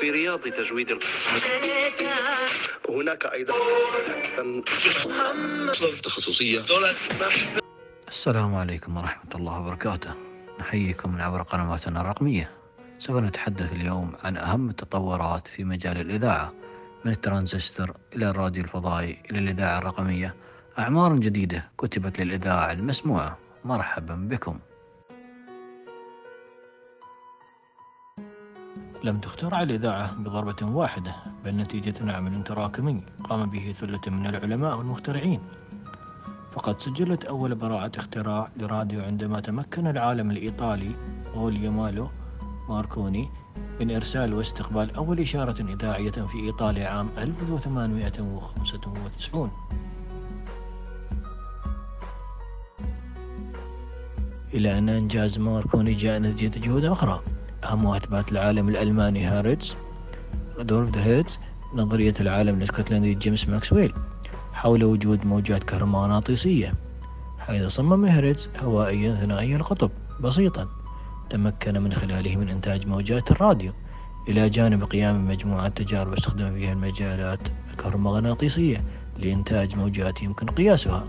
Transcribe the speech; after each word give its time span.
في 0.00 0.10
رياض 0.10 0.40
تجويد. 0.40 0.98
هناك 2.88 3.26
أيضا 3.26 3.54
تخصصية. 6.02 6.60
السلام 8.08 8.54
عليكم 8.54 8.96
ورحمة 8.96 9.30
الله 9.34 9.60
وبركاته. 9.60 10.14
نحييكم 10.60 11.12
من 11.12 11.20
عبر 11.20 11.42
قنواتنا 11.42 12.00
الرقمية. 12.00 12.50
سوف 12.98 13.16
نتحدث 13.16 13.72
اليوم 13.72 14.12
عن 14.24 14.36
أهم 14.36 14.70
التطورات 14.70 15.46
في 15.46 15.64
مجال 15.64 16.00
الإذاعة 16.00 16.52
من 17.04 17.12
الترانزستور 17.12 17.96
إلى 18.16 18.30
الراديو 18.30 18.64
الفضائي 18.64 19.22
إلى 19.30 19.38
الإذاعة 19.38 19.78
الرقمية. 19.78 20.34
أعمار 20.78 21.16
جديدة 21.16 21.70
كتبت 21.78 22.20
للإذاعة 22.20 22.72
المسموعة. 22.72 23.38
مرحبا 23.64 24.14
بكم. 24.14 24.58
لم 29.04 29.18
تخترع 29.18 29.62
الإذاعة 29.62 30.14
بضربة 30.14 30.66
واحدة 30.66 31.14
بل 31.44 31.56
نتيجة 31.56 32.12
عمل 32.12 32.44
تراكمي 32.44 33.00
قام 33.24 33.50
به 33.50 33.72
ثلة 33.72 34.00
من 34.06 34.26
العلماء 34.26 34.76
والمخترعين. 34.76 35.40
فقد 36.52 36.80
سجلت 36.80 37.24
أول 37.24 37.54
براعة 37.54 37.92
اختراع 37.96 38.50
لراديو 38.56 39.02
عندما 39.02 39.40
تمكن 39.40 39.86
العالم 39.86 40.30
الإيطالي 40.30 40.94
غوليومالو 41.34 42.08
ماركوني 42.68 43.30
من 43.80 43.90
إرسال 43.90 44.34
واستقبال 44.34 44.94
أول 44.94 45.20
إشارة 45.20 45.72
إذاعية 45.72 46.10
في 46.10 46.38
إيطاليا 46.38 46.88
عام 46.88 47.08
1895 47.18 49.50
إلى 54.54 54.78
أن 54.78 54.88
إنجاز 54.88 55.38
ماركوني 55.38 55.94
جاء 55.94 56.20
نتيجة 56.20 56.58
جهود 56.58 56.84
أخرى. 56.84 57.20
أهمها 57.68 57.96
إثبات 57.96 58.32
العالم 58.32 58.68
الألماني 58.68 59.24
هارتز 59.24 59.74
رودولف 60.56 60.98
هيرتز 60.98 61.38
نظرية 61.74 62.14
العالم 62.20 62.58
الإسكتلندي 62.58 63.14
جيمس 63.14 63.48
ماكسويل 63.48 63.94
حول 64.52 64.84
وجود 64.84 65.26
موجات 65.26 65.64
كهرومغناطيسية. 65.64 66.74
حيث 67.38 67.66
صمم 67.66 68.04
هيرتز 68.04 68.48
هوائيا 68.60 69.14
ثنائي 69.14 69.56
القطب. 69.56 69.90
بسيطا 70.20 70.68
تمكن 71.30 71.80
من 71.82 71.92
خلاله 71.92 72.36
من 72.36 72.48
إنتاج 72.48 72.86
موجات 72.86 73.30
الراديو 73.30 73.72
إلى 74.28 74.48
جانب 74.48 74.84
قيام 74.84 75.28
مجموعة 75.28 75.68
تجارب 75.68 76.12
استخدم 76.12 76.54
فيها 76.54 76.72
المجالات 76.72 77.40
الكهرومغناطيسية 77.70 78.80
لإنتاج 79.18 79.76
موجات 79.76 80.22
يمكن 80.22 80.46
قياسها. 80.46 81.04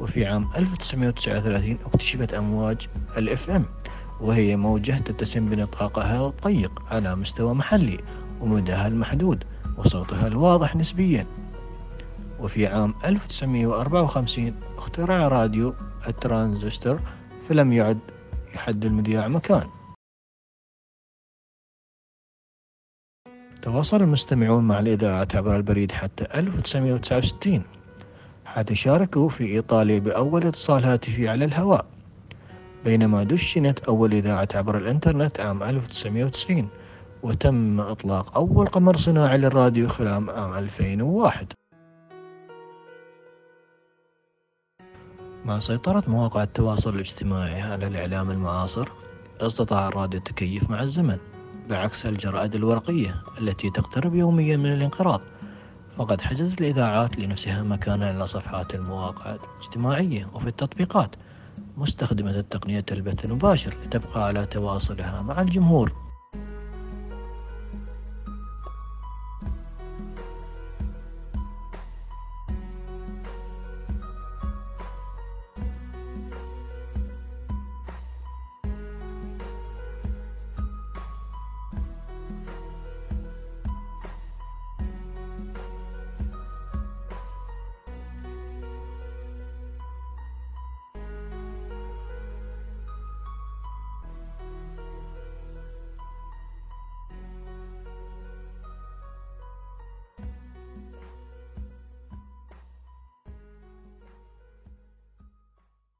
وفي 0.00 0.26
عام 0.26 0.48
1939 0.56 1.78
اكتشفت 1.84 2.34
أمواج 2.34 2.88
ال 3.16 3.38
FM 3.38 3.62
وهي 4.20 4.56
موجة 4.56 4.98
تتسم 4.98 5.48
بنطاقها 5.48 6.28
الضيق 6.28 6.82
على 6.90 7.16
مستوى 7.16 7.54
محلي 7.54 7.98
ومداها 8.40 8.86
المحدود 8.86 9.44
وصوتها 9.78 10.26
الواضح 10.26 10.76
نسبيا. 10.76 11.26
وفي 12.40 12.66
عام 12.66 12.94
1954 13.04 14.54
اخترع 14.76 15.28
راديو 15.28 15.74
الترانزستور 16.06 17.00
فلم 17.48 17.72
يعد 17.72 17.98
يحد 18.54 18.84
المذياع 18.84 19.28
مكان. 19.28 19.68
تواصل 23.62 23.96
المستمعون 23.96 24.64
مع 24.64 24.80
الإذاعة 24.80 25.28
عبر 25.34 25.56
البريد 25.56 25.92
حتى 25.92 26.24
1969 26.24 27.62
حيث 28.54 28.72
شاركوا 28.72 29.28
في 29.28 29.44
إيطاليا 29.44 29.98
بأول 29.98 30.46
اتصال 30.46 30.84
هاتفي 30.84 31.28
على 31.28 31.44
الهواء 31.44 31.86
بينما 32.84 33.24
دشنت 33.24 33.78
أول 33.78 34.14
إذاعة 34.14 34.48
عبر 34.54 34.78
الإنترنت 34.78 35.40
عام 35.40 35.62
1990 35.62 36.68
وتم 37.22 37.80
إطلاق 37.80 38.36
أول 38.36 38.66
قمر 38.66 38.96
صناعي 38.96 39.38
للراديو 39.38 39.88
خلال 39.88 40.30
عام 40.30 40.54
2001 40.54 41.52
مع 45.44 45.58
سيطرة 45.58 46.02
مواقع 46.08 46.42
التواصل 46.42 46.94
الاجتماعي 46.94 47.60
على 47.60 47.86
الإعلام 47.86 48.30
المعاصر 48.30 48.88
استطاع 49.40 49.88
الراديو 49.88 50.18
التكيف 50.18 50.70
مع 50.70 50.82
الزمن 50.82 51.18
بعكس 51.68 52.06
الجرائد 52.06 52.54
الورقية 52.54 53.14
التي 53.40 53.70
تقترب 53.70 54.14
يوميا 54.14 54.56
من 54.56 54.72
الانقراض 54.72 55.20
فقد 55.96 56.20
حجزت 56.20 56.60
الإذاعات 56.60 57.18
لنفسها 57.18 57.62
مكانا 57.62 58.08
على 58.08 58.26
صفحات 58.26 58.74
المواقع 58.74 59.34
الاجتماعية 59.34 60.28
وفي 60.34 60.46
التطبيقات 60.46 61.10
مستخدمة 61.76 62.30
التقنية 62.30 62.84
البث 62.92 63.24
المباشر 63.24 63.76
لتبقى 63.84 64.24
على 64.26 64.46
تواصلها 64.46 65.22
مع 65.22 65.40
الجمهور. 65.40 66.09